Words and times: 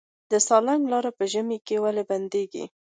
د 0.31 0.33
سالنګ 0.47 0.83
لاره 0.91 1.11
په 1.17 1.23
ژمي 1.31 1.57
کې 1.67 1.75
ولې 1.83 2.03
بندیږي؟ 2.11 2.65